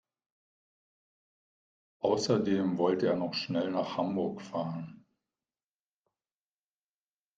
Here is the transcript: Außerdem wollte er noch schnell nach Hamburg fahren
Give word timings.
Außerdem 1.99 2.79
wollte 2.79 3.05
er 3.05 3.15
noch 3.15 3.35
schnell 3.35 3.69
nach 3.69 3.97
Hamburg 3.97 4.41
fahren 4.41 5.05